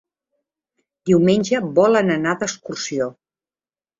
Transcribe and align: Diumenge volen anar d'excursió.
Diumenge 1.09 1.59
volen 1.81 2.11
anar 2.15 2.35
d'excursió. 2.43 3.11